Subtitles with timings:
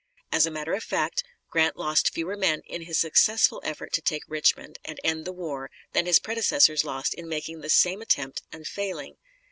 [0.31, 4.23] As a matter of fact, Grant lost fewer men in his successful effort to take
[4.27, 8.65] Richmond and end the war than his predecessors lost in making the same attempt and
[8.65, 9.17] failing.